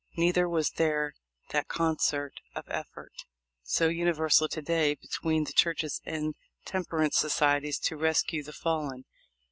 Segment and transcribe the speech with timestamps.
[0.17, 1.13] Neither was there
[1.51, 3.13] that concert of effort
[3.61, 6.33] so universal to day between the churches and
[6.65, 9.05] temperance societies to rescue the fallen.